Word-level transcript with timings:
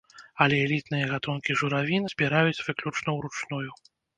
Але 0.45 0.55
элітныя 0.65 1.09
гатункі 1.11 1.57
журавін 1.61 2.09
збіраюць 2.15 2.63
выключна 2.71 3.09
ўручную. 3.19 3.67